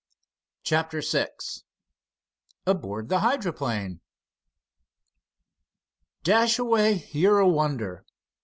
CHAPTER 0.63 1.03
VI 1.03 1.27
ABOARD 2.65 3.09
THE 3.09 3.19
HYDROPLANE 3.19 4.01
"Dashaway, 6.23 7.07
you're 7.11 7.37
a 7.37 7.47
wonder." 7.47 8.03